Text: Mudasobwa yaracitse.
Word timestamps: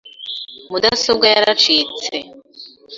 Mudasobwa 0.69 1.25
yaracitse. 1.33 2.15